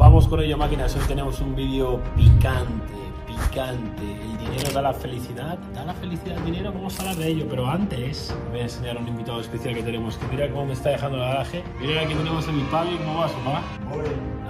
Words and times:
Vamos 0.00 0.26
con 0.26 0.40
ello, 0.40 0.56
máquinas. 0.56 0.96
Hoy 0.96 1.02
tenemos 1.06 1.42
un 1.42 1.54
vídeo 1.54 2.00
picante, 2.16 2.94
picante. 3.30 4.02
¿El 4.02 4.38
dinero 4.38 4.72
da 4.72 4.82
la 4.82 4.92
felicidad? 4.92 5.58
¿Da 5.74 5.84
la 5.84 5.94
felicidad 5.94 6.38
el 6.38 6.44
dinero? 6.44 6.72
Vamos 6.72 6.98
a 6.98 7.02
hablar 7.02 7.16
de 7.16 7.28
ello. 7.28 7.46
Pero 7.48 7.68
antes, 7.68 8.34
voy 8.50 8.60
a 8.60 8.62
enseñar 8.64 8.96
a 8.96 9.00
un 9.00 9.08
invitado 9.08 9.40
especial 9.40 9.74
que 9.74 9.82
tenemos. 9.82 10.16
Que 10.16 10.26
mira 10.28 10.48
cómo 10.50 10.66
me 10.66 10.72
está 10.72 10.90
dejando 10.90 11.18
el 11.18 11.24
garaje. 11.24 11.62
Mira 11.80 12.02
aquí 12.02 12.14
tenemos 12.14 12.48
a 12.48 12.52
mi 12.52 12.62
padre. 12.64 12.96
¿Cómo 12.98 13.18
vas, 13.18 13.32
papá? 13.32 13.62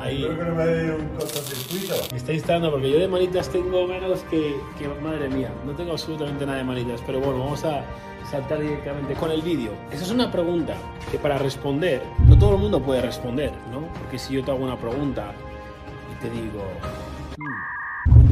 Ahí. 0.01 0.23
Creo 0.23 0.39
que 0.39 0.45
no 0.45 0.55
me 0.55 0.67
dé 0.67 0.95
un 0.95 1.09
cortocircuito. 1.09 1.95
Me 2.11 2.17
está 2.17 2.33
instalando 2.33 2.71
porque 2.71 2.91
yo 2.91 2.99
de 2.99 3.09
manitas 3.09 3.49
tengo 3.51 3.87
menos 3.87 4.21
que, 4.31 4.57
que, 4.79 4.89
madre 5.03 5.29
mía. 5.29 5.51
No 5.67 5.73
tengo 5.73 5.93
absolutamente 5.93 6.47
nada 6.47 6.59
de 6.59 6.65
manitas. 6.65 7.01
Pero 7.07 7.21
bueno, 7.21 7.41
vamos 7.41 7.65
a 7.65 7.85
saltar 8.31 8.61
directamente 8.61 9.15
con 9.15 9.31
el 9.31 9.43
vídeo. 9.43 9.73
Esa 9.91 10.05
es 10.05 10.11
una 10.11 10.31
pregunta 10.31 10.75
que 11.11 11.19
para 11.19 11.39
responder, 11.39 12.03
no 12.27 12.39
todo 12.39 12.55
el 12.55 12.61
mundo 12.61 12.81
puede 12.81 13.03
responder, 13.03 13.53
¿no? 13.73 13.81
Porque 13.99 14.19
si 14.19 14.35
yo 14.35 14.45
te 14.45 14.51
hago 14.51 14.63
una 14.63 14.77
pregunta 14.77 15.33
y 16.13 16.23
te 16.23 16.31
digo, 16.31 16.63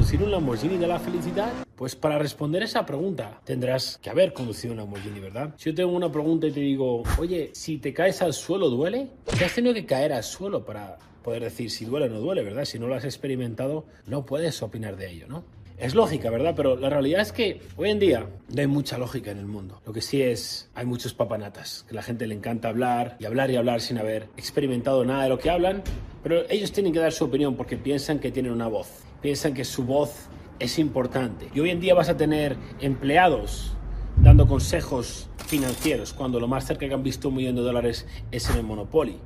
¿conducir 0.08 0.24
un 0.24 0.32
Lamborghini 0.32 0.78
da 0.78 0.86
la 0.86 0.98
felicidad? 0.98 1.52
Pues 1.76 1.94
para 1.94 2.18
responder 2.18 2.62
esa 2.62 2.86
pregunta 2.86 3.42
tendrás 3.44 3.98
que 3.98 4.08
haber 4.08 4.32
conducido 4.32 4.72
un 4.72 4.78
Lamborghini, 4.78 5.20
¿verdad? 5.20 5.52
Si 5.58 5.68
yo 5.68 5.74
tengo 5.74 5.92
una 5.92 6.10
pregunta 6.10 6.46
y 6.46 6.50
te 6.50 6.60
digo, 6.60 7.02
oye, 7.18 7.50
si 7.52 7.76
te 7.76 7.92
caes 7.92 8.22
al 8.22 8.32
suelo, 8.32 8.70
¿duele? 8.70 9.08
Te 9.38 9.44
has 9.44 9.54
tenido 9.54 9.74
que 9.74 9.84
caer 9.84 10.14
al 10.14 10.24
suelo 10.24 10.64
para 10.64 10.96
poder 11.22 11.42
decir 11.42 11.70
si 11.70 11.84
duele 11.84 12.06
o 12.06 12.08
no 12.08 12.20
duele, 12.20 12.42
¿verdad? 12.42 12.64
Si 12.64 12.78
no 12.78 12.86
lo 12.86 12.94
has 12.94 13.04
experimentado, 13.04 13.84
no 14.06 14.24
puedes 14.24 14.62
opinar 14.62 14.96
de 14.96 15.10
ello, 15.10 15.26
¿no? 15.28 15.44
Es 15.76 15.94
lógica, 15.94 16.30
¿verdad? 16.30 16.54
Pero 16.56 16.76
la 16.76 16.88
realidad 16.88 17.20
es 17.20 17.30
que 17.30 17.60
hoy 17.76 17.90
en 17.90 17.98
día 17.98 18.26
no 18.48 18.60
hay 18.62 18.66
mucha 18.66 18.96
lógica 18.96 19.30
en 19.30 19.38
el 19.38 19.46
mundo. 19.46 19.82
Lo 19.84 19.92
que 19.92 20.00
sí 20.00 20.22
es, 20.22 20.70
hay 20.74 20.86
muchos 20.86 21.12
papanatas, 21.12 21.84
que 21.86 21.92
a 21.92 21.96
la 21.96 22.02
gente 22.02 22.26
le 22.26 22.34
encanta 22.34 22.70
hablar 22.70 23.18
y 23.20 23.26
hablar 23.26 23.50
y 23.50 23.56
hablar 23.56 23.82
sin 23.82 23.98
haber 23.98 24.30
experimentado 24.38 25.04
nada 25.04 25.24
de 25.24 25.28
lo 25.28 25.38
que 25.38 25.50
hablan, 25.50 25.82
pero 26.22 26.48
ellos 26.48 26.72
tienen 26.72 26.94
que 26.94 26.98
dar 26.98 27.12
su 27.12 27.26
opinión 27.26 27.56
porque 27.56 27.76
piensan 27.76 28.18
que 28.18 28.32
tienen 28.32 28.52
una 28.52 28.68
voz, 28.68 29.04
piensan 29.20 29.54
que 29.54 29.64
su 29.64 29.84
voz 29.84 30.28
es 30.58 30.78
importante. 30.78 31.48
Y 31.54 31.60
hoy 31.60 31.70
en 31.70 31.80
día 31.80 31.94
vas 31.94 32.08
a 32.08 32.16
tener 32.16 32.56
empleados 32.80 33.72
dando 34.16 34.46
consejos 34.46 35.28
financieros 35.46 36.12
cuando 36.12 36.40
lo 36.40 36.48
más 36.48 36.66
cerca 36.66 36.88
que 36.88 36.94
han 36.94 37.02
visto 37.02 37.28
un 37.28 37.36
millón 37.36 37.54
de 37.54 37.62
dólares 37.62 38.06
es 38.30 38.50
en 38.50 38.56
el 38.56 38.64
Monopoly 38.64 39.18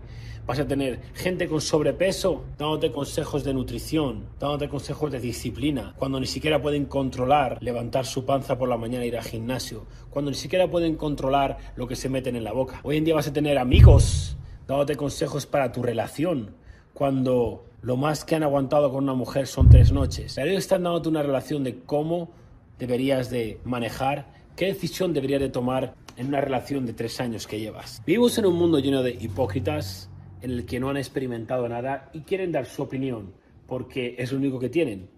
vas 0.47 0.59
a 0.59 0.67
tener 0.67 1.01
gente 1.15 1.49
con 1.49 1.61
sobrepeso 1.61 2.45
dándote 2.59 2.91
consejos 2.91 3.45
de 3.45 3.55
nutrición, 3.55 4.27
dándote 4.41 4.69
consejos 4.69 5.13
de 5.13 5.21
disciplina, 5.21 5.95
cuando 5.97 6.19
ni 6.19 6.27
siquiera 6.27 6.61
pueden 6.61 6.87
controlar 6.87 7.59
levantar 7.61 8.07
su 8.07 8.25
panza 8.25 8.59
por 8.59 8.69
la 8.69 8.77
mañana 8.77 9.05
e 9.05 9.09
ir 9.09 9.17
al 9.17 9.25
gimnasio, 9.25 9.87
cuando 10.11 10.31
ni 10.31 10.37
siquiera 10.37 10.69
pueden 10.69 10.97
controlar 10.97 11.59
lo 11.77 11.87
que 11.87 11.97
se 11.97 12.09
meten 12.09 12.37
en 12.37 12.45
la 12.45 12.53
boca. 12.53 12.81
Hoy 12.83 12.97
en 12.97 13.05
día 13.05 13.15
vas 13.15 13.29
a 13.29 13.33
tener 13.33 13.59
amigos 13.59 14.37
dándote 14.67 14.97
consejos 14.97 15.47
para 15.47 15.71
tu 15.71 15.83
relación, 15.83 16.57
cuando 16.93 17.65
lo 17.83 17.97
más 17.97 18.25
que 18.25 18.37
han 18.37 18.45
aguantado 18.45 18.91
con 18.91 19.05
una 19.05 19.15
mujer 19.15 19.47
son 19.47 19.69
tres 19.69 19.93
noches. 19.93 20.39
Ellos 20.39 20.59
están 20.59 20.85
dándote 20.85 21.09
una 21.09 21.23
relación 21.23 21.65
de 21.65 21.81
cómo 21.81 22.31
deberías 22.79 23.29
de 23.29 23.61
manejar, 23.65 24.33
qué 24.57 24.67
decisión 24.67 25.13
deberías 25.13 25.41
de 25.41 25.49
tomar 25.49 25.95
en 26.17 26.29
una 26.29 26.41
relación 26.41 26.87
de 26.87 26.93
tres 26.93 27.21
años 27.21 27.47
que 27.47 27.59
llevas. 27.59 28.03
Vivimos 28.07 28.39
en 28.39 28.47
un 28.47 28.55
mundo 28.55 28.79
lleno 28.79 29.03
de 29.03 29.11
hipócritas, 29.11 30.09
en 30.41 30.53
el 30.53 30.65
que 30.65 30.81
no 30.81 30.91
han 30.91 30.97
experimentado 30.97 31.69
nada 31.69 32.11
y 32.13 32.21
quieren 32.21 32.53
dar 32.53 32.67
su 32.67 32.83
opinión 32.83 33.33
porque 33.67 34.17
es 34.19 34.33
lo 34.33 34.39
único 34.39 34.59
que 34.59 34.69
tienen, 34.69 35.09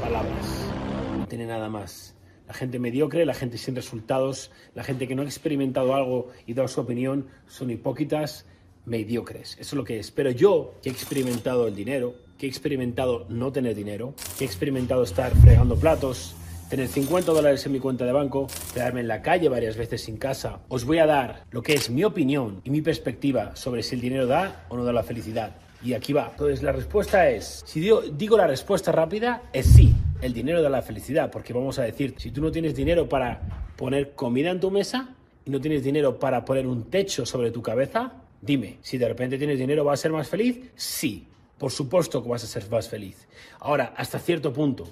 palabras, 0.00 0.70
no 1.18 1.26
tienen 1.26 1.48
nada 1.48 1.68
más. 1.68 2.14
La 2.46 2.52
gente 2.52 2.78
mediocre, 2.78 3.24
la 3.24 3.32
gente 3.32 3.56
sin 3.56 3.74
resultados, 3.74 4.50
la 4.74 4.84
gente 4.84 5.08
que 5.08 5.14
no 5.14 5.22
ha 5.22 5.24
experimentado 5.24 5.94
algo 5.94 6.28
y 6.46 6.52
da 6.52 6.68
su 6.68 6.80
opinión 6.80 7.28
son 7.46 7.70
hipócritas, 7.70 8.46
mediocres. 8.84 9.52
Eso 9.52 9.60
es 9.60 9.72
lo 9.74 9.84
que 9.84 9.98
es. 9.98 10.10
Pero 10.10 10.30
yo, 10.30 10.74
que 10.82 10.88
he 10.88 10.92
experimentado 10.92 11.68
el 11.68 11.74
dinero, 11.74 12.14
que 12.38 12.46
he 12.46 12.48
experimentado 12.48 13.26
no 13.28 13.52
tener 13.52 13.74
dinero, 13.74 14.14
que 14.38 14.44
he 14.44 14.46
experimentado 14.46 15.02
estar 15.02 15.34
fregando 15.36 15.76
platos, 15.76 16.34
tener 16.68 16.88
50 16.88 17.32
dólares 17.32 17.66
en 17.66 17.72
mi 17.72 17.80
cuenta 17.80 18.06
de 18.06 18.12
banco, 18.12 18.46
quedarme 18.72 19.00
en 19.00 19.08
la 19.08 19.20
calle 19.20 19.48
varias 19.48 19.76
veces 19.76 20.04
sin 20.04 20.16
casa. 20.16 20.60
Os 20.68 20.84
voy 20.84 20.98
a 20.98 21.06
dar 21.06 21.44
lo 21.50 21.62
que 21.62 21.74
es 21.74 21.90
mi 21.90 22.02
opinión 22.02 22.62
y 22.64 22.70
mi 22.70 22.80
perspectiva 22.80 23.54
sobre 23.56 23.82
si 23.82 23.94
el 23.94 24.00
dinero 24.00 24.26
da 24.26 24.64
o 24.70 24.76
no 24.78 24.84
da 24.84 24.92
la 24.92 25.02
felicidad. 25.02 25.54
Y 25.84 25.94
aquí 25.94 26.12
va. 26.12 26.28
Entonces 26.30 26.62
la 26.62 26.72
respuesta 26.72 27.28
es, 27.28 27.62
si 27.66 27.80
digo, 27.80 28.00
digo 28.00 28.38
la 28.38 28.46
respuesta 28.46 28.90
rápida, 28.90 29.42
es 29.52 29.66
sí. 29.66 29.94
El 30.22 30.32
dinero 30.32 30.62
da 30.62 30.70
la 30.70 30.80
felicidad, 30.80 31.30
porque 31.30 31.52
vamos 31.52 31.78
a 31.78 31.82
decir, 31.82 32.14
si 32.16 32.30
tú 32.30 32.40
no 32.40 32.50
tienes 32.50 32.74
dinero 32.74 33.08
para 33.08 33.66
poner 33.76 34.12
comida 34.12 34.50
en 34.50 34.60
tu 34.60 34.70
mesa 34.70 35.14
y 35.44 35.50
no 35.50 35.60
tienes 35.60 35.84
dinero 35.84 36.18
para 36.18 36.44
poner 36.44 36.66
un 36.66 36.84
techo 36.84 37.26
sobre 37.26 37.50
tu 37.50 37.60
cabeza, 37.60 38.21
dime, 38.42 38.78
si 38.82 38.98
de 38.98 39.08
repente 39.08 39.38
tienes 39.38 39.58
dinero, 39.58 39.84
¿vas 39.84 40.00
a 40.00 40.02
ser 40.02 40.12
más 40.12 40.28
feliz? 40.28 40.70
Sí, 40.76 41.26
por 41.56 41.70
supuesto 41.70 42.22
que 42.22 42.28
vas 42.28 42.44
a 42.44 42.46
ser 42.46 42.68
más 42.68 42.88
feliz. 42.88 43.26
Ahora, 43.60 43.94
hasta 43.96 44.18
cierto 44.18 44.52
punto, 44.52 44.86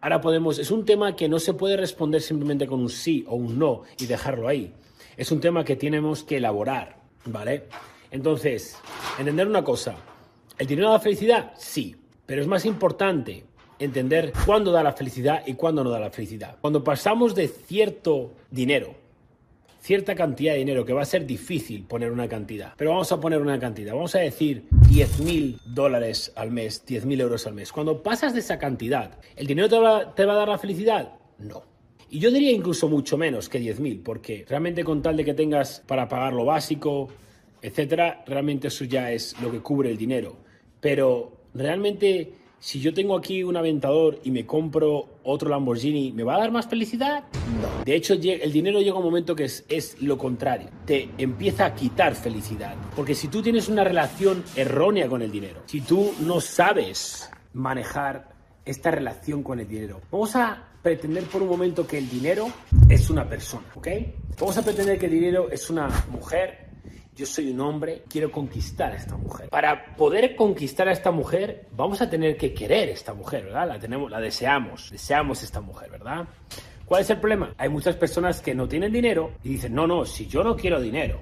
Ahora 0.00 0.20
podemos, 0.20 0.60
es 0.60 0.70
un 0.70 0.84
tema 0.84 1.16
que 1.16 1.28
no 1.28 1.40
se 1.40 1.54
puede 1.54 1.76
responder 1.76 2.22
simplemente 2.22 2.68
con 2.68 2.80
un 2.80 2.88
sí 2.88 3.24
o 3.26 3.34
un 3.34 3.58
no 3.58 3.82
y 3.98 4.06
dejarlo 4.06 4.46
ahí. 4.46 4.72
Es 5.16 5.32
un 5.32 5.40
tema 5.40 5.64
que 5.64 5.74
tenemos 5.74 6.22
que 6.22 6.36
elaborar, 6.36 6.98
¿vale? 7.24 7.64
Entonces, 8.12 8.78
entender 9.18 9.48
una 9.48 9.64
cosa, 9.64 9.96
¿el 10.56 10.68
dinero 10.68 10.90
da 10.90 11.00
felicidad? 11.00 11.52
Sí, 11.58 11.96
pero 12.26 12.40
es 12.40 12.46
más 12.46 12.64
importante 12.64 13.44
entender 13.80 14.32
cuándo 14.46 14.70
da 14.70 14.84
la 14.84 14.92
felicidad 14.92 15.42
y 15.46 15.54
cuándo 15.54 15.82
no 15.82 15.90
da 15.90 15.98
la 15.98 16.10
felicidad. 16.10 16.58
Cuando 16.60 16.84
pasamos 16.84 17.34
de 17.34 17.48
cierto 17.48 18.34
dinero 18.52 18.94
cierta 19.88 20.14
cantidad 20.14 20.52
de 20.52 20.58
dinero, 20.58 20.84
que 20.84 20.92
va 20.92 21.00
a 21.00 21.06
ser 21.06 21.24
difícil 21.24 21.84
poner 21.84 22.12
una 22.12 22.28
cantidad, 22.28 22.74
pero 22.76 22.90
vamos 22.90 23.10
a 23.10 23.18
poner 23.18 23.40
una 23.40 23.58
cantidad, 23.58 23.94
vamos 23.94 24.14
a 24.16 24.18
decir 24.18 24.64
10 24.86 25.20
mil 25.20 25.58
dólares 25.64 26.30
al 26.36 26.50
mes, 26.50 26.84
10 26.84 27.06
mil 27.06 27.18
euros 27.22 27.46
al 27.46 27.54
mes. 27.54 27.72
Cuando 27.72 28.02
pasas 28.02 28.34
de 28.34 28.40
esa 28.40 28.58
cantidad, 28.58 29.18
¿el 29.34 29.46
dinero 29.46 29.66
te 29.66 29.78
va, 29.78 30.14
te 30.14 30.26
va 30.26 30.34
a 30.34 30.36
dar 30.36 30.48
la 30.48 30.58
felicidad? 30.58 31.14
No. 31.38 31.62
Y 32.10 32.18
yo 32.18 32.30
diría 32.30 32.52
incluso 32.52 32.86
mucho 32.90 33.16
menos 33.16 33.48
que 33.48 33.62
10.000, 33.62 34.02
porque 34.02 34.44
realmente 34.46 34.84
con 34.84 35.00
tal 35.00 35.16
de 35.16 35.24
que 35.24 35.32
tengas 35.32 35.82
para 35.86 36.06
pagar 36.06 36.34
lo 36.34 36.44
básico, 36.44 37.08
etcétera, 37.62 38.24
realmente 38.26 38.68
eso 38.68 38.84
ya 38.84 39.10
es 39.10 39.40
lo 39.40 39.50
que 39.50 39.60
cubre 39.60 39.90
el 39.90 39.96
dinero. 39.96 40.36
Pero 40.82 41.32
realmente 41.54 42.34
si 42.60 42.80
yo 42.80 42.92
tengo 42.92 43.16
aquí 43.16 43.44
un 43.44 43.56
aventador 43.56 44.18
y 44.24 44.30
me 44.30 44.44
compro 44.44 45.20
otro 45.22 45.48
Lamborghini, 45.48 46.12
¿me 46.12 46.24
va 46.24 46.36
a 46.36 46.38
dar 46.40 46.50
más 46.50 46.66
felicidad? 46.66 47.24
No. 47.60 47.84
De 47.84 47.94
hecho, 47.94 48.14
el 48.14 48.52
dinero 48.52 48.80
llega 48.80 48.98
un 48.98 49.04
momento 49.04 49.36
que 49.36 49.44
es, 49.44 49.96
lo 50.00 50.18
contrario. 50.18 50.68
Te 50.84 51.08
empieza 51.18 51.66
a 51.66 51.74
quitar 51.74 52.14
felicidad. 52.14 52.74
Porque 52.96 53.14
si 53.14 53.28
tú 53.28 53.42
tienes 53.42 53.68
una 53.68 53.84
relación 53.84 54.42
errónea 54.56 55.08
con 55.08 55.22
el 55.22 55.30
dinero, 55.30 55.62
si 55.66 55.80
tú 55.80 56.12
no 56.20 56.40
sabes 56.40 57.30
manejar 57.52 58.30
esta 58.64 58.90
relación 58.90 59.42
con 59.42 59.60
el 59.60 59.68
dinero, 59.68 60.00
vamos 60.10 60.34
a 60.36 60.68
pretender 60.82 61.24
por 61.24 61.42
un 61.42 61.48
momento 61.48 61.86
que 61.86 61.98
el 61.98 62.08
dinero 62.08 62.48
es 62.88 63.08
una 63.10 63.28
persona, 63.28 63.66
¿ok? 63.74 63.88
Vamos 64.38 64.56
a 64.58 64.62
pretender 64.62 64.98
que 64.98 65.06
el 65.06 65.12
dinero 65.12 65.50
es 65.50 65.70
una 65.70 65.88
mujer, 66.10 66.67
yo 67.18 67.26
soy 67.26 67.50
un 67.50 67.60
hombre, 67.60 68.04
quiero 68.08 68.30
conquistar 68.30 68.92
a 68.92 68.96
esta 68.96 69.16
mujer. 69.16 69.48
Para 69.48 69.96
poder 69.96 70.36
conquistar 70.36 70.86
a 70.86 70.92
esta 70.92 71.10
mujer, 71.10 71.66
vamos 71.76 72.00
a 72.00 72.08
tener 72.08 72.36
que 72.36 72.54
querer 72.54 72.90
a 72.90 72.92
esta 72.92 73.12
mujer, 73.12 73.46
¿verdad? 73.46 73.66
La 73.66 73.78
tenemos, 73.80 74.08
la 74.08 74.20
deseamos, 74.20 74.88
deseamos 74.92 75.42
esta 75.42 75.60
mujer, 75.60 75.90
¿verdad? 75.90 76.28
¿Cuál 76.84 77.02
es 77.02 77.10
el 77.10 77.18
problema? 77.18 77.52
Hay 77.58 77.70
muchas 77.70 77.96
personas 77.96 78.40
que 78.40 78.54
no 78.54 78.68
tienen 78.68 78.92
dinero 78.92 79.32
y 79.42 79.48
dicen, 79.48 79.74
no, 79.74 79.88
no, 79.88 80.04
si 80.04 80.28
yo 80.28 80.44
no 80.44 80.54
quiero 80.54 80.80
dinero. 80.80 81.20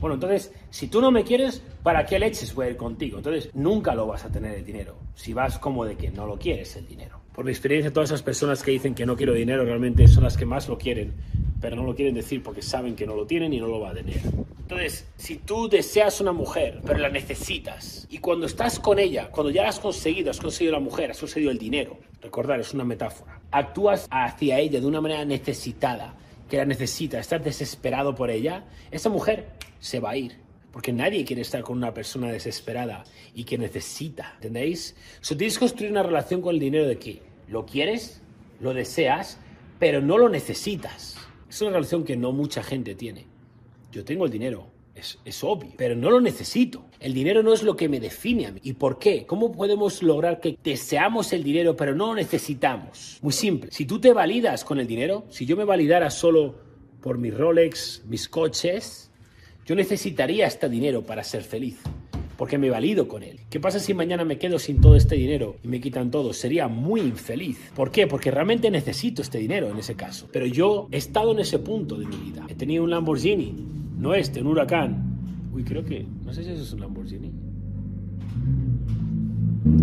Bueno, 0.00 0.14
entonces, 0.14 0.52
si 0.68 0.88
tú 0.88 1.00
no 1.00 1.10
me 1.10 1.24
quieres, 1.24 1.62
¿para 1.82 2.04
qué 2.04 2.18
leches 2.18 2.54
voy 2.54 2.66
a 2.66 2.70
ir 2.70 2.76
contigo? 2.76 3.16
Entonces, 3.16 3.48
nunca 3.54 3.94
lo 3.94 4.06
vas 4.06 4.26
a 4.26 4.30
tener 4.30 4.54
el 4.54 4.64
dinero, 4.66 4.98
si 5.14 5.32
vas 5.32 5.58
como 5.58 5.86
de 5.86 5.96
que 5.96 6.10
no 6.10 6.26
lo 6.26 6.38
quieres 6.38 6.76
el 6.76 6.86
dinero. 6.86 7.22
Por 7.34 7.46
mi 7.46 7.52
experiencia, 7.52 7.90
todas 7.90 8.10
esas 8.10 8.22
personas 8.22 8.62
que 8.62 8.72
dicen 8.72 8.94
que 8.94 9.06
no 9.06 9.16
quiero 9.16 9.32
dinero 9.32 9.64
realmente 9.64 10.06
son 10.08 10.24
las 10.24 10.36
que 10.36 10.44
más 10.44 10.68
lo 10.68 10.76
quieren, 10.76 11.14
pero 11.58 11.74
no 11.74 11.84
lo 11.84 11.94
quieren 11.94 12.14
decir 12.14 12.42
porque 12.42 12.60
saben 12.60 12.94
que 12.94 13.06
no 13.06 13.16
lo 13.16 13.26
tienen 13.26 13.54
y 13.54 13.60
no 13.60 13.66
lo 13.66 13.80
va 13.80 13.90
a 13.90 13.94
tener. 13.94 14.20
Entonces, 14.70 15.06
si 15.16 15.36
tú 15.36 15.66
deseas 15.66 16.20
una 16.20 16.32
mujer, 16.32 16.82
pero 16.84 16.98
la 16.98 17.08
necesitas, 17.08 18.06
y 18.10 18.18
cuando 18.18 18.44
estás 18.44 18.78
con 18.78 18.98
ella, 18.98 19.30
cuando 19.30 19.50
ya 19.50 19.62
la 19.62 19.70
has 19.70 19.80
conseguido, 19.80 20.30
has 20.30 20.40
conseguido 20.40 20.74
la 20.74 20.78
mujer, 20.78 21.10
has 21.10 21.20
conseguido 21.20 21.50
el 21.50 21.56
dinero, 21.56 21.96
recordar, 22.20 22.60
es 22.60 22.74
una 22.74 22.84
metáfora, 22.84 23.40
actúas 23.50 24.06
hacia 24.10 24.58
ella 24.58 24.78
de 24.78 24.86
una 24.86 25.00
manera 25.00 25.24
necesitada, 25.24 26.14
que 26.50 26.58
la 26.58 26.66
necesita, 26.66 27.18
estás 27.18 27.42
desesperado 27.42 28.14
por 28.14 28.30
ella, 28.30 28.66
esa 28.90 29.08
mujer 29.08 29.52
se 29.80 30.00
va 30.00 30.10
a 30.10 30.16
ir. 30.18 30.36
Porque 30.70 30.92
nadie 30.92 31.24
quiere 31.24 31.40
estar 31.40 31.62
con 31.62 31.78
una 31.78 31.94
persona 31.94 32.30
desesperada 32.30 33.04
y 33.34 33.44
que 33.44 33.56
necesita, 33.56 34.32
¿entendéis? 34.34 34.94
So, 35.22 35.34
tienes 35.34 35.54
que 35.54 35.60
construir 35.60 35.92
una 35.92 36.02
relación 36.02 36.42
con 36.42 36.54
el 36.54 36.60
dinero 36.60 36.86
de 36.86 36.98
que 36.98 37.22
lo 37.48 37.64
quieres, 37.64 38.20
lo 38.60 38.74
deseas, 38.74 39.38
pero 39.78 40.02
no 40.02 40.18
lo 40.18 40.28
necesitas. 40.28 41.16
Es 41.48 41.62
una 41.62 41.70
relación 41.70 42.04
que 42.04 42.18
no 42.18 42.32
mucha 42.32 42.62
gente 42.62 42.94
tiene. 42.94 43.37
Yo 43.90 44.04
tengo 44.04 44.26
el 44.26 44.30
dinero, 44.30 44.66
es, 44.94 45.18
es, 45.24 45.44
obvio, 45.44 45.72
pero 45.76 45.94
no 45.94 46.10
lo 46.10 46.20
necesito. 46.20 46.84
El 47.00 47.14
dinero 47.14 47.42
no 47.42 47.52
es 47.52 47.62
lo 47.62 47.76
que 47.76 47.88
me 47.88 48.00
define 48.00 48.46
a 48.46 48.52
mí. 48.52 48.60
¿Y 48.64 48.74
por 48.74 48.98
qué? 48.98 49.24
¿Cómo 49.26 49.52
podemos 49.52 50.02
lograr 50.02 50.40
que 50.40 50.58
deseamos 50.62 51.32
el 51.32 51.42
dinero 51.42 51.76
pero 51.76 51.94
no 51.94 52.08
lo 52.08 52.14
necesitamos? 52.16 53.18
Muy 53.22 53.32
simple. 53.32 53.70
Si 53.72 53.86
tú 53.86 54.00
te 54.00 54.12
validas 54.12 54.64
con 54.64 54.78
el 54.78 54.86
dinero, 54.86 55.24
si 55.30 55.46
yo 55.46 55.56
me 55.56 55.64
validara 55.64 56.10
solo 56.10 56.56
por 57.00 57.18
mis 57.18 57.34
Rolex, 57.34 58.02
mis 58.06 58.28
coches, 58.28 59.10
yo 59.64 59.74
necesitaría 59.74 60.46
este 60.46 60.68
dinero 60.68 61.02
para 61.02 61.22
ser 61.22 61.42
feliz. 61.42 61.78
porque 62.38 62.56
me 62.56 62.70
valido 62.70 63.08
con 63.08 63.24
él. 63.24 63.40
¿Qué 63.50 63.58
pasa 63.58 63.80
si 63.80 63.94
mañana 63.94 64.24
me 64.24 64.38
quedo 64.38 64.60
sin 64.60 64.80
todo 64.80 64.94
este 64.94 65.16
dinero 65.16 65.56
y 65.64 65.66
me 65.66 65.80
quitan 65.80 66.12
todo? 66.12 66.32
Sería 66.32 66.68
muy 66.68 67.00
infeliz. 67.00 67.58
¿Por 67.74 67.90
qué? 67.90 68.06
Porque 68.06 68.30
realmente 68.30 68.70
necesito 68.70 69.22
este 69.22 69.38
dinero 69.38 69.68
en 69.68 69.76
ese 69.76 69.96
caso. 69.96 70.28
Pero 70.32 70.46
yo 70.46 70.86
he 70.92 70.98
estado 70.98 71.32
en 71.32 71.40
ese 71.40 71.58
punto 71.58 71.96
de 71.96 72.06
mi 72.06 72.16
vida. 72.16 72.46
He 72.48 72.54
tenido 72.54 72.84
un 72.84 72.90
Lamborghini, 72.90 73.56
no 73.98 74.14
este, 74.14 74.40
un 74.40 74.46
huracán. 74.48 75.18
Uy, 75.52 75.64
creo 75.64 75.84
que, 75.84 76.06
no 76.24 76.32
sé 76.32 76.44
si 76.44 76.50
eso 76.50 76.62
es 76.62 76.72
un 76.72 76.80
Lamborghini. 76.80 77.32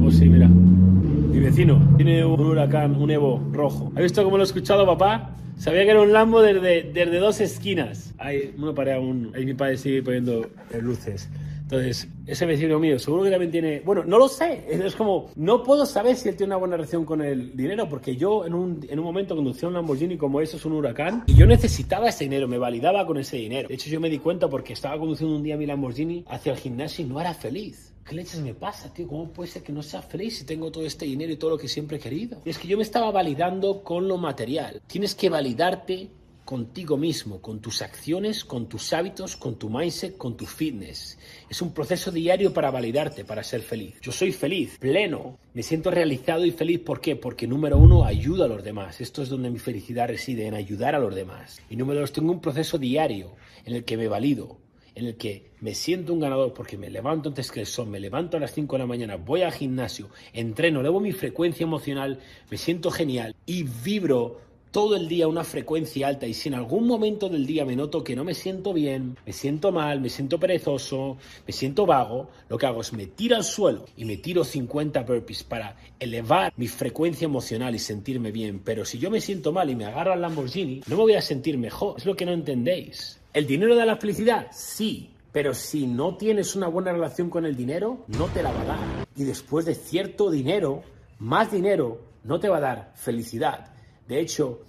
Oh, 0.01 0.09
sí, 0.09 0.29
mira. 0.29 0.47
Mi 0.47 1.39
vecino 1.39 1.79
tiene 1.97 2.23
un 2.23 2.39
huracán, 2.39 2.95
un 2.95 3.11
Evo 3.11 3.41
rojo. 3.51 3.91
¿Has 3.95 4.03
visto 4.03 4.23
cómo 4.23 4.37
lo 4.37 4.43
he 4.43 4.45
escuchado, 4.45 4.85
papá? 4.85 5.35
Sabía 5.57 5.83
que 5.83 5.91
era 5.91 6.01
un 6.01 6.11
Lambo 6.13 6.41
desde, 6.41 6.91
desde 6.91 7.17
dos 7.17 7.41
esquinas. 7.41 8.13
Ahí, 8.17 8.53
uno 8.57 8.73
para 8.73 8.99
un, 8.99 9.31
ahí 9.35 9.45
mi 9.45 9.53
padre 9.53 9.77
sigue 9.77 10.01
poniendo 10.01 10.49
luces. 10.81 11.29
Entonces, 11.65 12.07
ese 12.27 12.45
vecino 12.45 12.79
mío 12.79 12.99
seguro 12.99 13.23
que 13.23 13.31
también 13.31 13.51
tiene... 13.51 13.79
Bueno, 13.79 14.03
no 14.05 14.19
lo 14.19 14.27
sé. 14.27 14.65
Es 14.85 14.95
como, 14.95 15.31
no 15.35 15.63
puedo 15.63 15.85
saber 15.85 16.15
si 16.15 16.29
él 16.29 16.35
tiene 16.35 16.51
una 16.51 16.57
buena 16.57 16.75
relación 16.77 17.05
con 17.05 17.21
el 17.21 17.57
dinero, 17.57 17.89
porque 17.89 18.15
yo 18.15 18.45
en 18.45 18.53
un, 18.53 18.85
en 18.87 18.99
un 18.99 19.05
momento 19.05 19.35
conducía 19.35 19.67
un 19.67 19.73
Lamborghini 19.73 20.15
como 20.15 20.41
eso, 20.41 20.57
es 20.57 20.65
un 20.65 20.73
huracán, 20.73 21.23
y 21.25 21.33
yo 21.33 21.47
necesitaba 21.47 22.09
ese 22.09 22.25
dinero, 22.25 22.47
me 22.47 22.59
validaba 22.59 23.05
con 23.07 23.17
ese 23.17 23.37
dinero. 23.37 23.67
De 23.67 23.73
hecho, 23.73 23.89
yo 23.89 23.99
me 23.99 24.11
di 24.11 24.19
cuenta 24.19 24.47
porque 24.47 24.73
estaba 24.73 24.99
conduciendo 24.99 25.35
un 25.35 25.41
día 25.41 25.57
mi 25.57 25.65
Lamborghini 25.65 26.23
hacia 26.27 26.51
el 26.51 26.59
gimnasio 26.59 27.03
y 27.03 27.09
no 27.09 27.19
era 27.19 27.33
feliz. 27.33 27.93
¿Qué 28.07 28.13
leches 28.13 28.39
me 28.41 28.53
pasa, 28.53 28.93
tío? 28.93 29.07
¿Cómo 29.07 29.29
puede 29.29 29.49
ser 29.49 29.63
que 29.63 29.73
no 29.73 29.81
sea 29.81 30.03
feliz 30.03 30.37
si 30.37 30.45
tengo 30.45 30.71
todo 30.71 30.85
este 30.85 31.05
dinero 31.05 31.31
y 31.31 31.37
todo 31.37 31.49
lo 31.49 31.57
que 31.57 31.67
siempre 31.67 31.97
he 31.97 31.99
querido? 31.99 32.39
Y 32.45 32.51
es 32.51 32.59
que 32.59 32.67
yo 32.67 32.77
me 32.77 32.83
estaba 32.83 33.09
validando 33.09 33.81
con 33.83 34.07
lo 34.07 34.17
material. 34.17 34.79
Tienes 34.85 35.15
que 35.15 35.27
validarte 35.29 36.11
contigo 36.45 36.95
mismo, 36.95 37.41
con 37.41 37.59
tus 37.59 37.81
acciones, 37.81 38.45
con 38.45 38.69
tus 38.69 38.93
hábitos, 38.93 39.35
con 39.35 39.55
tu 39.55 39.69
mindset, 39.69 40.15
con 40.15 40.37
tu 40.37 40.45
fitness. 40.45 41.17
Es 41.49 41.61
un 41.61 41.73
proceso 41.73 42.11
diario 42.11 42.53
para 42.53 42.69
validarte, 42.69 43.25
para 43.25 43.43
ser 43.43 43.61
feliz. 43.61 43.95
Yo 44.01 44.11
soy 44.11 44.31
feliz, 44.31 44.77
pleno, 44.79 45.39
me 45.53 45.63
siento 45.63 45.89
realizado 45.89 46.45
y 46.45 46.51
feliz. 46.51 46.79
¿Por 46.79 47.01
qué? 47.01 47.15
Porque 47.15 47.47
número 47.47 47.77
uno, 47.77 48.05
ayudo 48.05 48.43
a 48.43 48.47
los 48.47 48.63
demás. 48.63 49.01
Esto 49.01 49.23
es 49.23 49.29
donde 49.29 49.49
mi 49.49 49.59
felicidad 49.59 50.07
reside, 50.07 50.45
en 50.45 50.53
ayudar 50.53 50.93
a 50.93 50.99
los 50.99 51.15
demás. 51.15 51.59
Y 51.69 51.75
número 51.75 52.01
dos, 52.01 52.13
tengo 52.13 52.31
un 52.31 52.41
proceso 52.41 52.77
diario 52.77 53.31
en 53.65 53.75
el 53.75 53.83
que 53.83 53.97
me 53.97 54.07
valido, 54.07 54.59
en 54.93 55.07
el 55.07 55.17
que 55.17 55.49
me 55.61 55.73
siento 55.73 56.13
un 56.13 56.19
ganador 56.19 56.53
porque 56.53 56.77
me 56.77 56.91
levanto 56.91 57.29
antes 57.29 57.51
que 57.51 57.61
el 57.61 57.65
sol, 57.65 57.87
me 57.87 57.99
levanto 57.99 58.37
a 58.37 58.39
las 58.39 58.53
5 58.53 58.75
de 58.75 58.79
la 58.79 58.87
mañana, 58.87 59.15
voy 59.17 59.41
al 59.41 59.51
gimnasio, 59.51 60.09
entreno, 60.31 60.81
elevo 60.81 60.99
mi 60.99 61.11
frecuencia 61.11 61.63
emocional, 61.63 62.19
me 62.51 62.57
siento 62.57 62.91
genial 62.91 63.35
y 63.45 63.63
vibro 63.63 64.39
todo 64.75 64.97
el 64.97 65.07
día 65.07 65.29
una 65.29 65.45
frecuencia 65.45 66.09
alta 66.09 66.27
y 66.27 66.33
si 66.33 66.49
en 66.49 66.55
algún 66.55 66.85
momento 66.85 67.29
del 67.29 67.45
día 67.45 67.63
me 67.63 67.77
noto 67.77 68.03
que 68.03 68.13
no 68.13 68.25
me 68.25 68.33
siento 68.33 68.73
bien, 68.73 69.15
me 69.25 69.31
siento 69.31 69.71
mal, 69.71 70.01
me 70.01 70.09
siento 70.09 70.37
perezoso, 70.37 71.15
me 71.47 71.53
siento 71.53 71.85
vago, 71.85 72.27
lo 72.49 72.57
que 72.57 72.65
hago 72.65 72.81
es 72.81 72.91
me 72.91 73.05
tiro 73.05 73.37
al 73.37 73.45
suelo 73.45 73.85
y 73.95 74.03
me 74.03 74.17
tiro 74.17 74.43
50 74.43 75.03
burpees 75.03 75.43
para 75.45 75.77
elevar 75.97 76.51
mi 76.57 76.67
frecuencia 76.67 77.23
emocional 77.23 77.73
y 77.73 77.79
sentirme 77.79 78.33
bien. 78.33 78.59
Pero 78.65 78.83
si 78.83 78.99
yo 78.99 79.09
me 79.09 79.21
siento 79.21 79.53
mal 79.53 79.69
y 79.69 79.77
me 79.77 79.85
agarro 79.85 80.11
al 80.11 80.19
Lamborghini, 80.19 80.81
no 80.87 80.97
me 80.97 81.03
voy 81.03 81.13
a 81.13 81.21
sentir 81.21 81.57
mejor. 81.57 81.95
Es 81.97 82.05
lo 82.05 82.17
que 82.17 82.25
no 82.25 82.33
entendéis. 82.33 83.21
¿El 83.31 83.47
dinero 83.47 83.77
da 83.77 83.85
la 83.85 83.95
felicidad? 83.95 84.47
Sí. 84.51 85.09
Pero 85.31 85.53
si 85.53 85.87
no 85.87 86.17
tienes 86.17 86.53
una 86.53 86.67
buena 86.67 86.91
relación 86.91 87.29
con 87.29 87.45
el 87.45 87.55
dinero, 87.55 88.03
no 88.09 88.25
te 88.25 88.43
la 88.43 88.51
va 88.51 88.61
a 88.61 88.65
dar. 88.65 89.07
Y 89.15 89.23
después 89.23 89.65
de 89.65 89.75
cierto 89.75 90.29
dinero, 90.29 90.83
más 91.19 91.49
dinero, 91.49 92.01
no 92.25 92.41
te 92.41 92.49
va 92.49 92.57
a 92.57 92.59
dar 92.59 92.91
felicidad 92.95 93.71
de 94.07 94.19
hecho, 94.19 94.61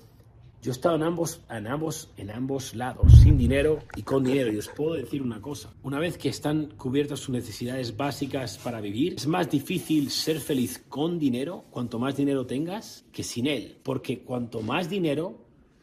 yo 0.62 0.70
he 0.70 0.72
estado 0.72 0.96
en 0.96 1.02
ambos, 1.02 1.42
en 1.48 2.30
ambos, 2.30 2.74
lados, 2.74 3.12
sin 3.22 3.36
dinero 3.36 3.80
y 3.94 4.02
con 4.02 4.24
dinero. 4.24 4.52
Y 4.52 4.56
os 4.56 4.68
puedo 4.68 4.94
decir 4.94 5.22
una 5.22 5.40
cosa. 5.40 5.72
Una 5.82 5.98
vez 5.98 6.16
que 6.16 6.28
están 6.28 6.72
cubiertas 6.76 7.20
sus 7.20 7.30
necesidades 7.30 7.96
básicas 7.96 8.58
para 8.58 8.80
vivir, 8.80 9.14
es 9.14 9.26
más 9.26 9.50
difícil 9.50 10.10
ser 10.10 10.40
feliz 10.40 10.82
con 10.88 11.18
dinero, 11.18 11.66
cuanto 11.70 11.98
más 11.98 12.16
dinero 12.16 12.46
tengas, 12.46 13.04
que 13.12 13.22
sin 13.22 13.46
él. 13.46 13.76
Porque 13.82 14.20
cuanto 14.20 14.62
más 14.62 14.88
dinero, 14.88 15.38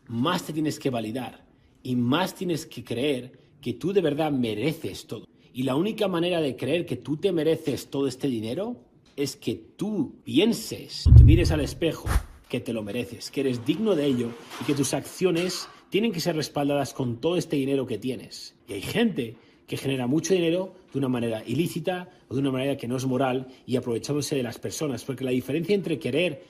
más 0.07 0.43
te 0.43 0.53
tienes 0.53 0.79
que 0.79 0.89
validar 0.89 1.45
y 1.83 1.95
más 1.95 2.33
tienes 2.33 2.65
que 2.65 2.83
creer 2.83 3.39
que 3.61 3.73
tú 3.73 3.93
de 3.93 4.01
verdad 4.01 4.31
mereces 4.31 5.05
todo. 5.05 5.25
Y 5.53 5.63
la 5.63 5.75
única 5.75 6.07
manera 6.07 6.41
de 6.41 6.55
creer 6.55 6.85
que 6.85 6.97
tú 6.97 7.17
te 7.17 7.31
mereces 7.31 7.89
todo 7.89 8.07
este 8.07 8.27
dinero 8.27 8.77
es 9.15 9.35
que 9.35 9.53
tú 9.77 10.15
pienses, 10.23 11.05
te 11.15 11.23
mires 11.23 11.51
al 11.51 11.61
espejo 11.61 12.09
que 12.53 12.59
te 12.59 12.71
lo 12.71 12.83
mereces, 12.83 13.31
que 13.31 13.41
eres 13.41 13.65
digno 13.65 13.95
de 13.95 14.05
ello 14.05 14.29
y 14.61 14.65
que 14.65 14.75
tus 14.75 14.93
acciones 14.93 15.67
tienen 15.89 16.11
que 16.11 16.19
ser 16.19 16.35
respaldadas 16.35 16.93
con 16.93 17.19
todo 17.19 17.35
este 17.35 17.55
dinero 17.55 17.87
que 17.87 17.97
tienes. 17.97 18.53
Y 18.67 18.73
hay 18.73 18.81
gente 18.83 19.37
que 19.65 19.75
genera 19.75 20.05
mucho 20.05 20.35
dinero 20.35 20.75
de 20.93 20.99
una 20.99 21.09
manera 21.09 21.41
ilícita 21.47 22.11
o 22.29 22.35
de 22.35 22.41
una 22.41 22.51
manera 22.51 22.77
que 22.77 22.87
no 22.87 22.97
es 22.97 23.07
moral 23.07 23.47
y 23.65 23.75
aprovechándose 23.75 24.35
de 24.35 24.43
las 24.43 24.59
personas, 24.59 25.03
porque 25.03 25.23
la 25.23 25.31
diferencia 25.31 25.73
entre 25.73 25.97
querer 25.97 26.43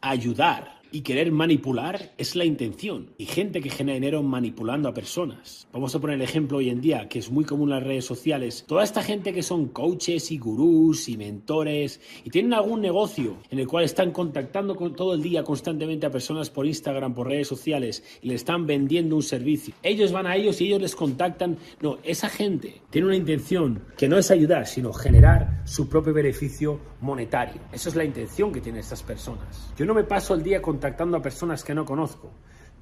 ayudar 0.00 0.77
y 0.92 1.02
querer 1.02 1.32
manipular 1.32 2.12
es 2.18 2.36
la 2.36 2.44
intención. 2.44 3.10
Y 3.18 3.26
gente 3.26 3.60
que 3.60 3.70
genera 3.70 3.94
dinero 3.94 4.22
manipulando 4.22 4.88
a 4.88 4.94
personas. 4.94 5.66
Vamos 5.72 5.94
a 5.94 6.00
poner 6.00 6.16
el 6.16 6.22
ejemplo 6.22 6.58
hoy 6.58 6.70
en 6.70 6.80
día, 6.80 7.08
que 7.08 7.18
es 7.18 7.30
muy 7.30 7.44
común 7.44 7.68
en 7.70 7.76
las 7.76 7.84
redes 7.84 8.04
sociales. 8.04 8.64
Toda 8.66 8.84
esta 8.84 9.02
gente 9.02 9.32
que 9.32 9.42
son 9.42 9.68
coaches 9.68 10.30
y 10.30 10.38
gurús 10.38 11.08
y 11.08 11.16
mentores 11.16 12.00
y 12.24 12.30
tienen 12.30 12.54
algún 12.54 12.80
negocio 12.80 13.38
en 13.50 13.58
el 13.58 13.66
cual 13.66 13.84
están 13.84 14.12
contactando 14.12 14.76
con, 14.76 14.94
todo 14.94 15.14
el 15.14 15.22
día 15.22 15.42
constantemente 15.42 16.06
a 16.06 16.10
personas 16.10 16.50
por 16.50 16.66
Instagram, 16.66 17.14
por 17.14 17.28
redes 17.28 17.48
sociales 17.48 18.02
y 18.22 18.28
le 18.28 18.34
están 18.34 18.66
vendiendo 18.66 19.16
un 19.16 19.22
servicio. 19.22 19.74
Ellos 19.82 20.12
van 20.12 20.26
a 20.26 20.36
ellos 20.36 20.60
y 20.60 20.66
ellos 20.66 20.82
les 20.82 20.94
contactan. 20.94 21.58
No, 21.80 21.98
esa 22.04 22.28
gente 22.28 22.80
tiene 22.90 23.08
una 23.08 23.16
intención 23.16 23.82
que 23.96 24.08
no 24.08 24.18
es 24.18 24.30
ayudar, 24.30 24.66
sino 24.66 24.92
generar 24.92 25.62
su 25.64 25.88
propio 25.88 26.12
beneficio 26.12 26.80
monetario. 27.00 27.60
Esa 27.72 27.88
es 27.88 27.96
la 27.96 28.04
intención 28.04 28.52
que 28.52 28.60
tienen 28.60 28.80
estas 28.80 29.02
personas. 29.02 29.72
Yo 29.76 29.86
no 29.86 29.94
me 29.94 30.04
paso 30.04 30.34
el 30.34 30.42
día 30.42 30.60
con 30.62 30.77
contactando 30.78 31.16
a 31.16 31.22
personas 31.22 31.64
que 31.64 31.74
no 31.74 31.84
conozco. 31.84 32.30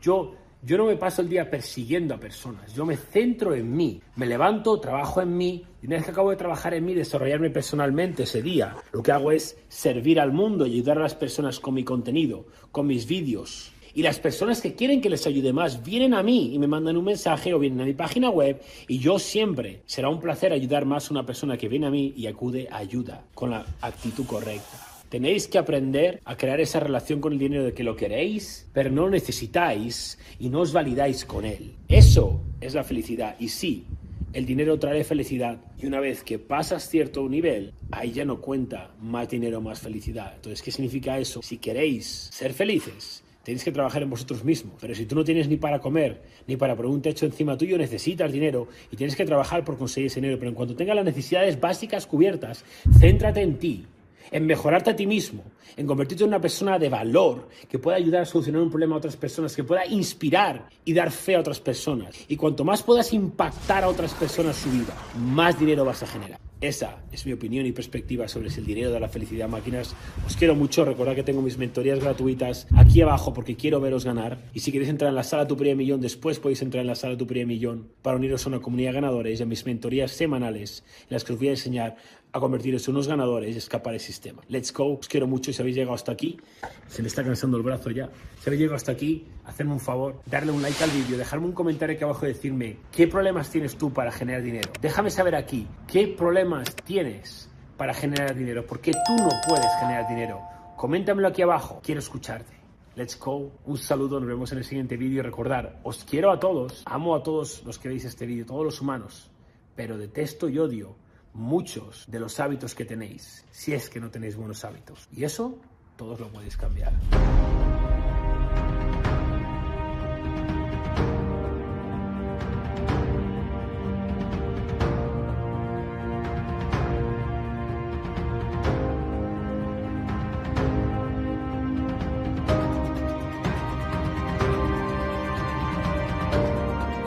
Yo, 0.03 0.35
yo 0.63 0.77
no 0.77 0.85
me 0.85 0.97
paso 0.97 1.23
el 1.23 1.31
día 1.31 1.49
persiguiendo 1.49 2.13
a 2.13 2.21
personas. 2.21 2.75
Yo 2.75 2.85
me 2.85 2.99
centro 2.99 3.55
en 3.55 3.75
mí. 3.75 4.03
Me 4.17 4.27
levanto, 4.27 4.79
trabajo 4.79 5.23
en 5.23 5.35
mí. 5.35 5.65
Y 5.81 5.87
una 5.87 5.97
vez 5.97 6.05
que 6.05 6.11
acabo 6.11 6.29
de 6.29 6.37
trabajar 6.37 6.75
en 6.75 6.85
mí, 6.85 6.93
desarrollarme 6.93 7.49
personalmente 7.49 8.25
ese 8.25 8.43
día, 8.43 8.77
lo 8.93 9.03
que 9.03 9.13
hago 9.13 9.33
es 9.33 9.57
servir 9.69 10.21
al 10.21 10.31
mundo 10.31 10.67
y 10.67 10.75
ayudar 10.75 10.99
a 10.99 11.05
las 11.05 11.15
personas 11.15 11.59
con 11.59 11.73
mi 11.73 11.85
contenido, 11.85 12.45
con 12.71 12.87
mis 12.87 13.07
vídeos. 13.07 13.73
Y 13.95 14.03
las 14.03 14.19
personas 14.19 14.61
que 14.61 14.75
quieren 14.75 15.01
que 15.01 15.09
les 15.09 15.27
ayude 15.27 15.55
más 15.55 15.83
vienen 15.83 16.13
a 16.13 16.23
mí 16.23 16.55
y 16.55 16.59
me 16.59 16.67
mandan 16.67 16.99
un 16.99 17.05
mensaje 17.07 17.55
o 17.55 17.59
vienen 17.59 17.81
a 17.81 17.85
mi 17.87 17.95
página 17.95 18.29
web 18.29 18.61
y 18.89 18.99
yo 18.99 19.19
siempre 19.19 19.81
será 19.87 20.11
un 20.11 20.21
placer 20.21 20.53
ayudar 20.53 20.85
más 20.85 21.09
a 21.09 21.15
una 21.15 21.25
persona 21.25 21.57
que 21.57 21.71
viene 21.71 21.87
a 21.87 21.91
mí 21.91 22.13
y 22.15 22.27
acude 22.27 22.69
a 22.71 22.77
ayuda 22.77 23.25
con 23.33 23.53
la 23.53 23.65
actitud 23.81 24.27
correcta. 24.27 24.96
Tenéis 25.09 25.47
que 25.47 25.59
aprender 25.59 26.21
a 26.25 26.37
crear 26.37 26.61
esa 26.61 26.81
relación 26.81 27.21
con 27.21 27.33
el 27.33 27.39
dinero 27.39 27.65
de 27.65 27.73
que 27.73 27.85
lo 27.85 27.95
queréis, 27.95 28.69
pero 28.73 28.91
no 28.91 29.03
lo 29.03 29.11
necesitáis 29.11 30.19
y 30.41 30.49
no 30.49 30.61
os 30.61 30.73
validáis 30.73 31.25
con 31.25 31.45
él. 31.45 31.75
Eso 31.89 32.41
es 32.61 32.75
la 32.75 32.83
felicidad. 32.83 33.37
Y 33.39 33.49
sí, 33.49 33.85
el 34.33 34.45
dinero 34.47 34.79
trae 34.81 35.05
felicidad 35.05 35.59
y 35.79 35.87
una 35.87 36.01
vez 36.01 36.25
que 36.25 36.41
pasas 36.41 36.89
cierto 36.89 37.29
nivel, 37.29 37.73
ahí 37.93 38.11
ya 38.11 38.25
no 38.25 38.41
cuenta 38.41 38.91
más 39.01 39.29
dinero, 39.29 39.61
más 39.61 39.79
felicidad. 39.79 40.33
Entonces, 40.35 40.61
¿qué 40.61 40.73
significa 40.73 41.19
eso? 41.19 41.41
Si 41.41 41.59
queréis 41.59 42.29
ser 42.33 42.53
felices, 42.53 43.23
tenéis 43.45 43.63
que 43.63 43.71
trabajar 43.71 44.03
en 44.03 44.11
vosotros 44.11 44.45
mismos. 44.45 44.75
Pero 44.81 44.97
si 44.97 45.07
tú 45.07 45.15
no 45.15 45.23
tienes 45.23 45.49
ni 45.49 45.57
para 45.57 45.79
comer, 45.79 46.21
ni 46.49 46.57
para 46.57 46.75
poner 46.75 46.91
un 46.91 47.01
techo 47.01 47.27
encima 47.27 47.57
tuyo, 47.57 47.79
necesitas 47.79 48.33
dinero 48.33 48.67
y 48.91 48.97
tienes 48.97 49.15
que 49.15 49.25
trabajar 49.25 49.65
por 49.65 49.79
conseguir 49.79 50.09
ese 50.09 50.21
dinero. 50.21 50.37
Pero 50.37 50.49
en 50.49 50.57
cuanto 50.57 50.75
tengas 50.75 50.97
las 50.97 51.05
necesidades 51.05 51.61
básicas 51.61 52.09
cubiertas, 52.09 52.65
céntrate 52.99 53.43
en 53.43 53.57
ti 53.57 53.87
en 54.31 54.47
mejorarte 54.47 54.91
a 54.91 54.97
ti 54.97 55.07
mismo, 55.07 55.45
en 55.77 55.87
convertirte 55.87 56.25
en 56.25 56.29
una 56.29 56.41
persona 56.41 56.79
de 56.79 56.89
valor 56.89 57.49
que 57.69 57.79
pueda 57.79 57.97
ayudar 57.97 58.23
a 58.23 58.27
solucionar 58.27 58.63
un 58.63 58.71
problema 58.71 58.95
a 58.95 58.99
otras 58.99 59.17
personas, 59.17 59.55
que 59.55 59.65
pueda 59.65 59.87
inspirar 59.87 60.69
y 60.85 60.93
dar 60.93 61.11
fe 61.11 61.37
a 61.37 61.41
otras 61.41 61.61
personas. 61.61 62.17
Y 62.29 62.37
cuanto 62.37 62.65
más 62.65 62.83
puedas 62.83 63.13
impactar 63.13 63.85
a 63.85 63.89
otras 63.89 64.15
personas 64.15 64.57
su 64.57 64.71
vida, 64.71 64.95
más 65.19 65.59
dinero 65.59 65.85
vas 65.85 66.03
a 66.03 66.07
generar. 66.07 66.39
Esa 66.59 67.03
es 67.13 67.27
mi 67.27 67.33
opinión 67.35 67.67
y 67.67 67.73
perspectiva 67.73 68.29
sobre 68.29 68.49
si 68.49 68.61
el 68.61 68.67
dinero 68.67 68.91
da 68.91 68.99
la 68.99 69.11
felicidad 69.11 69.47
máquinas. 69.47 69.95
Os 70.27 70.39
quiero 70.39 70.55
mucho, 70.55 70.87
recordad 70.87 71.15
que 71.15 71.23
tengo 71.23 71.43
mis 71.43 71.59
mentorías 71.59 72.01
gratuitas 72.01 72.67
aquí 72.75 73.03
abajo 73.03 73.35
porque 73.35 73.57
quiero 73.57 73.79
veros 73.79 74.07
ganar. 74.07 74.39
Y 74.55 74.61
si 74.61 74.73
queréis 74.73 74.89
entrar 74.89 75.11
en 75.11 75.17
la 75.17 75.23
sala 75.23 75.47
Tu 75.47 75.55
Primer 75.55 75.77
Millón, 75.77 76.01
después 76.01 76.39
podéis 76.39 76.63
entrar 76.63 76.81
en 76.81 76.87
la 76.87 76.95
sala 76.95 77.15
Tu 77.15 77.27
Primer 77.27 77.47
Millón 77.47 77.89
para 78.01 78.17
uniros 78.17 78.47
a 78.47 78.49
una 78.49 78.61
comunidad 78.61 78.93
de 78.93 78.95
ganadores 78.95 79.39
y 79.39 79.43
a 79.43 79.47
mis 79.47 79.67
mentorías 79.67 80.13
semanales 80.13 80.83
en 81.03 81.09
las 81.11 81.25
que 81.25 81.35
os 81.35 81.39
voy 81.39 81.49
a 81.49 81.53
enseñar 81.53 81.97
a 82.37 82.41
convertiros 82.41 82.87
en 82.89 82.95
unos 82.95 83.09
ganadores 83.09 83.55
y 83.55 83.59
escapar 83.59 83.93
del 83.93 84.01
sistema. 84.01 84.43
Let's 84.49 84.73
go, 84.73 84.99
os 84.99 85.09
quiero 85.09 85.27
mucho 85.27 85.51
y 85.51 85.55
si 85.55 85.63
habéis 85.63 85.77
llegado 85.77 85.95
hasta 85.95 86.13
aquí, 86.13 86.39
se 86.87 87.03
me 87.03 87.09
está 87.09 87.25
cansando 87.25 87.57
el 87.57 87.63
brazo 87.63 87.91
ya, 87.91 88.11
si 88.41 88.49
habéis 88.49 88.61
llegado 88.61 88.77
hasta 88.77 88.93
aquí, 88.93 89.27
hacedme 89.45 89.73
un 89.73 89.81
favor, 89.81 90.21
darle 90.27 90.53
un 90.53 90.63
like 90.63 90.83
al 90.83 90.91
vídeo, 90.91 91.19
dejarme 91.19 91.47
un 91.47 91.53
comentario 91.53 91.95
aquí 91.95 92.05
abajo 92.05 92.27
y 92.27 92.29
decirme 92.29 92.79
qué 92.93 93.07
problemas 93.09 93.51
tienes 93.51 93.77
tú 93.77 93.93
para 93.93 94.13
generar 94.13 94.43
dinero. 94.43 94.71
Déjame 94.81 95.11
saber 95.11 95.35
aquí 95.35 95.67
qué 95.87 96.09
problemas 96.09 96.75
tienes 96.85 97.51
para 97.77 97.95
generar 97.95 98.35
dinero, 98.35 98.67
porque 98.67 98.93
tú 98.93 99.17
no 99.17 99.31
puedes 99.49 99.71
generar 99.81 100.09
dinero. 100.09 100.41
Coméntamelo 100.77 101.29
aquí 101.29 101.43
abajo, 101.43 101.81
quiero 101.83 102.01
escucharte. 102.01 102.55
Let's 102.97 103.19
go. 103.19 103.53
Un 103.67 103.77
saludo, 103.77 104.19
nos 104.19 104.29
vemos 104.29 104.53
en 104.53 104.59
el 104.59 104.65
siguiente 104.65 104.97
vídeo. 104.97 105.23
Recordar, 105.23 105.81
os 105.83 106.03
quiero 106.05 106.31
a 106.31 106.41
todos, 106.41 106.83
amo 106.87 107.15
a 107.15 107.23
todos 107.23 107.63
los 107.65 107.79
que 107.79 107.91
veis 107.91 108.07
este 108.07 108.25
vídeo, 108.25 108.47
todos 108.47 108.65
los 108.65 108.81
humanos, 108.81 109.31
pero 109.75 109.99
detesto 109.99 110.49
y 110.49 110.59
odio 110.59 110.97
muchos 111.37 112.05
de 112.09 112.19
los 112.19 112.41
hábitos 112.41 112.75
que 112.75 112.85
tenéis, 112.85 113.45
si 113.51 113.75
es 113.75 113.89
que 113.89 114.01
no 114.01 114.11
tenéis 114.11 114.37
buenos 114.37 114.65
hábitos. 114.65 115.09
Y 115.13 115.25
eso 115.25 115.59
todos 115.97 116.19
lo 116.19 116.29
podéis 116.29 116.57
cambiar. 116.57 116.93